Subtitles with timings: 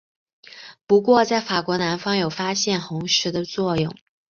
[0.87, 3.95] 不过在法国南方有发现红赭的使用。